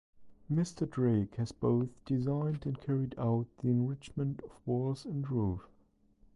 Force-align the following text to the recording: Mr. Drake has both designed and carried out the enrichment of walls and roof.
Mr. 0.51 0.89
Drake 0.89 1.35
has 1.35 1.51
both 1.51 1.89
designed 2.05 2.65
and 2.65 2.81
carried 2.81 3.13
out 3.19 3.45
the 3.59 3.67
enrichment 3.69 4.41
of 4.43 4.49
walls 4.65 5.05
and 5.05 5.29
roof. 5.29 5.67